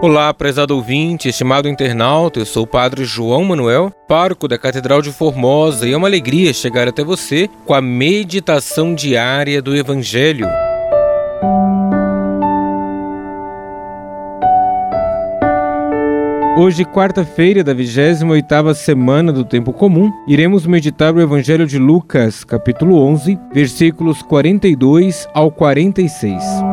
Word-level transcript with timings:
Olá, 0.00 0.32
prezado 0.32 0.76
ouvinte, 0.76 1.28
estimado 1.28 1.68
internauta, 1.68 2.38
eu 2.38 2.46
sou 2.46 2.62
o 2.62 2.66
Padre 2.68 3.04
João 3.04 3.42
Manuel, 3.42 3.90
pároco 4.06 4.46
da 4.46 4.56
Catedral 4.56 5.02
de 5.02 5.10
Formosa, 5.10 5.88
e 5.88 5.92
é 5.92 5.96
uma 5.96 6.06
alegria 6.06 6.52
chegar 6.52 6.86
até 6.86 7.02
você 7.02 7.50
com 7.66 7.74
a 7.74 7.80
meditação 7.80 8.94
diária 8.94 9.60
do 9.60 9.74
Evangelho. 9.74 10.46
Hoje, 16.56 16.84
quarta-feira 16.84 17.64
da 17.64 17.74
28ª 17.74 18.74
semana 18.74 19.32
do 19.32 19.44
Tempo 19.44 19.72
Comum, 19.72 20.12
iremos 20.28 20.64
meditar 20.64 21.12
o 21.12 21.20
Evangelho 21.20 21.66
de 21.66 21.76
Lucas, 21.76 22.44
capítulo 22.44 23.02
11, 23.02 23.36
versículos 23.52 24.22
42 24.22 25.28
ao 25.34 25.50
46. 25.50 26.67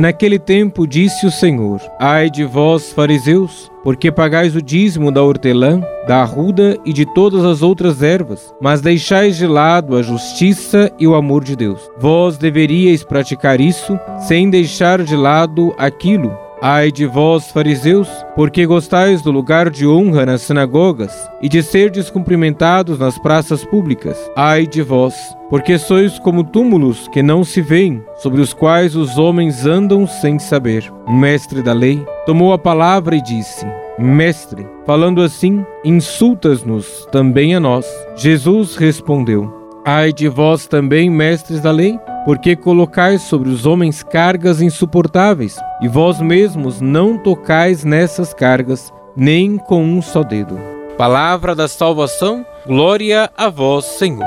Naquele 0.00 0.38
tempo 0.38 0.86
disse 0.86 1.26
o 1.26 1.30
Senhor: 1.30 1.78
Ai 1.98 2.30
de 2.30 2.42
vós, 2.42 2.90
fariseus, 2.90 3.70
porque 3.84 4.10
pagais 4.10 4.56
o 4.56 4.62
dízimo 4.62 5.12
da 5.12 5.22
hortelã, 5.22 5.82
da 6.08 6.22
arruda 6.22 6.78
e 6.86 6.92
de 6.94 7.04
todas 7.04 7.44
as 7.44 7.60
outras 7.60 8.02
ervas, 8.02 8.54
mas 8.62 8.80
deixais 8.80 9.36
de 9.36 9.46
lado 9.46 9.94
a 9.94 10.02
justiça 10.02 10.90
e 10.98 11.06
o 11.06 11.14
amor 11.14 11.44
de 11.44 11.54
Deus. 11.54 11.90
Vós 11.98 12.38
deveríeis 12.38 13.04
praticar 13.04 13.60
isso 13.60 14.00
sem 14.26 14.48
deixar 14.48 15.02
de 15.02 15.14
lado 15.14 15.74
aquilo 15.76 16.34
Ai 16.62 16.92
de 16.92 17.06
vós, 17.06 17.50
fariseus, 17.50 18.06
porque 18.36 18.66
gostais 18.66 19.22
do 19.22 19.30
lugar 19.30 19.70
de 19.70 19.86
honra 19.86 20.26
nas 20.26 20.42
sinagogas 20.42 21.10
e 21.40 21.48
de 21.48 21.62
ser 21.62 21.90
descumprimentados 21.90 22.98
nas 22.98 23.18
praças 23.18 23.64
públicas. 23.64 24.30
Ai 24.36 24.66
de 24.66 24.82
vós, 24.82 25.14
porque 25.48 25.78
sois 25.78 26.18
como 26.18 26.44
túmulos 26.44 27.08
que 27.08 27.22
não 27.22 27.44
se 27.44 27.62
veem, 27.62 28.04
sobre 28.16 28.42
os 28.42 28.52
quais 28.52 28.94
os 28.94 29.16
homens 29.16 29.64
andam 29.64 30.06
sem 30.06 30.38
saber. 30.38 30.92
O 31.06 31.12
mestre 31.12 31.62
da 31.62 31.72
lei 31.72 32.04
tomou 32.26 32.52
a 32.52 32.58
palavra 32.58 33.16
e 33.16 33.22
disse: 33.22 33.66
Mestre, 33.98 34.66
falando 34.84 35.22
assim, 35.22 35.64
insultas-nos 35.82 37.06
também 37.10 37.54
a 37.54 37.60
nós. 37.60 37.86
Jesus 38.16 38.76
respondeu: 38.76 39.59
Ai 39.92 40.12
de 40.12 40.28
vós 40.28 40.68
também, 40.68 41.10
mestres 41.10 41.60
da 41.60 41.72
lei, 41.72 41.98
porque 42.24 42.54
colocais 42.54 43.22
sobre 43.22 43.48
os 43.48 43.66
homens 43.66 44.04
cargas 44.04 44.62
insuportáveis, 44.62 45.58
e 45.80 45.88
vós 45.88 46.20
mesmos 46.20 46.80
não 46.80 47.18
tocais 47.18 47.82
nessas 47.82 48.32
cargas, 48.32 48.92
nem 49.16 49.56
com 49.56 49.82
um 49.82 50.00
só 50.00 50.22
dedo. 50.22 50.56
Palavra 50.96 51.56
da 51.56 51.66
salvação, 51.66 52.46
glória 52.64 53.32
a 53.36 53.48
vós, 53.48 53.84
Senhor. 53.84 54.24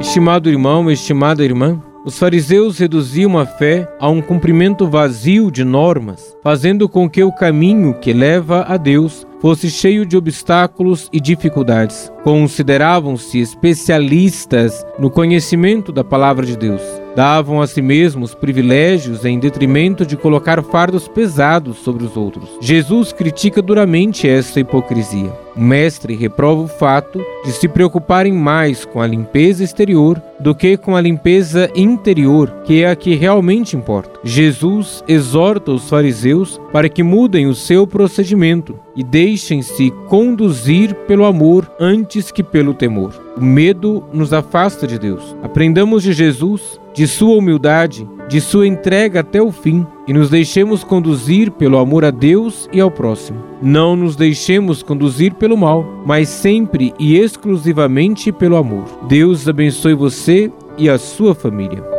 Estimado 0.00 0.50
irmão, 0.50 0.90
estimada 0.90 1.44
irmã, 1.44 1.80
os 2.06 2.20
fariseus 2.20 2.78
reduziam 2.78 3.36
a 3.36 3.44
fé 3.44 3.88
a 3.98 4.08
um 4.08 4.22
cumprimento 4.22 4.86
vazio 4.86 5.50
de 5.50 5.64
normas, 5.64 6.36
fazendo 6.40 6.88
com 6.88 7.10
que 7.10 7.24
o 7.24 7.32
caminho 7.32 7.94
que 7.94 8.12
leva 8.12 8.64
a 8.68 8.76
Deus 8.76 9.26
fosse 9.40 9.68
cheio 9.68 10.06
de 10.06 10.16
obstáculos 10.16 11.08
e 11.12 11.20
dificuldades. 11.20 12.10
Consideravam-se 12.22 13.40
especialistas 13.40 14.86
no 15.00 15.10
conhecimento 15.10 15.90
da 15.90 16.04
palavra 16.04 16.46
de 16.46 16.56
Deus. 16.56 16.82
Davam 17.16 17.60
a 17.60 17.66
si 17.66 17.82
mesmos 17.82 18.36
privilégios 18.36 19.24
em 19.24 19.40
detrimento 19.40 20.06
de 20.06 20.16
colocar 20.16 20.62
fardos 20.62 21.08
pesados 21.08 21.78
sobre 21.78 22.04
os 22.04 22.16
outros. 22.16 22.48
Jesus 22.60 23.12
critica 23.12 23.60
duramente 23.60 24.28
essa 24.28 24.60
hipocrisia. 24.60 25.45
O 25.56 25.60
mestre 25.60 26.14
reprova 26.14 26.62
o 26.62 26.68
fato 26.68 27.18
de 27.42 27.50
se 27.50 27.66
preocuparem 27.66 28.32
mais 28.32 28.84
com 28.84 29.00
a 29.00 29.06
limpeza 29.06 29.64
exterior 29.64 30.20
do 30.38 30.54
que 30.54 30.76
com 30.76 30.94
a 30.94 31.00
limpeza 31.00 31.70
interior, 31.74 32.50
que 32.64 32.82
é 32.82 32.90
a 32.90 32.96
que 32.96 33.14
realmente 33.14 33.74
importa. 33.74 34.20
Jesus 34.22 35.02
exorta 35.08 35.72
os 35.72 35.88
fariseus 35.88 36.60
para 36.72 36.90
que 36.90 37.02
mudem 37.02 37.46
o 37.46 37.54
seu 37.54 37.86
procedimento 37.86 38.78
e 38.94 39.02
deixem-se 39.02 39.90
conduzir 40.08 40.94
pelo 41.06 41.24
amor 41.24 41.70
antes 41.80 42.30
que 42.30 42.42
pelo 42.42 42.74
temor. 42.74 43.14
O 43.36 43.42
medo 43.42 44.04
nos 44.12 44.32
afasta 44.34 44.86
de 44.86 44.98
Deus. 44.98 45.34
Aprendamos 45.42 46.02
de 46.02 46.12
Jesus, 46.12 46.78
de 46.92 47.06
sua 47.06 47.36
humildade, 47.36 48.06
de 48.28 48.40
sua 48.40 48.66
entrega 48.66 49.20
até 49.20 49.40
o 49.40 49.52
fim 49.52 49.86
e 50.06 50.12
nos 50.12 50.30
deixemos 50.30 50.82
conduzir 50.84 51.50
pelo 51.52 51.78
amor 51.78 52.04
a 52.04 52.10
Deus 52.10 52.68
e 52.72 52.80
ao 52.80 52.90
próximo. 52.90 53.42
Não 53.62 53.96
nos 53.96 54.16
deixemos 54.16 54.82
conduzir 54.82 55.34
pelo 55.34 55.56
mal, 55.56 55.84
mas 56.04 56.28
sempre 56.28 56.92
e 56.98 57.16
exclusivamente 57.16 58.32
pelo 58.32 58.56
amor. 58.56 58.84
Deus 59.08 59.48
abençoe 59.48 59.94
você 59.94 60.50
e 60.76 60.88
a 60.88 60.98
sua 60.98 61.34
família. 61.34 61.95